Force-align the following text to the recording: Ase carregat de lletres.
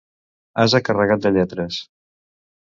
Ase 0.63 0.81
carregat 0.87 1.23
de 1.27 1.33
lletres. 1.37 1.81